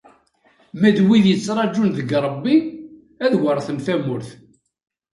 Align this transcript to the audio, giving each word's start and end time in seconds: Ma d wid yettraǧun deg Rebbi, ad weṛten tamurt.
Ma 0.79 0.89
d 0.95 0.99
wid 1.07 1.25
yettraǧun 1.29 1.89
deg 1.97 2.09
Rebbi, 2.25 2.55
ad 3.25 3.33
weṛten 3.41 3.77
tamurt. 3.85 4.29